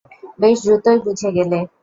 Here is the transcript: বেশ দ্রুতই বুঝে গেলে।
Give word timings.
বেশ 0.39 0.57
দ্রুতই 0.65 0.97
বুঝে 1.05 1.29
গেলে। 1.37 1.59